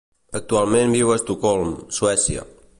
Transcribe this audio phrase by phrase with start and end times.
[0.39, 2.51] Actualment viu a Estocolm, Suècia.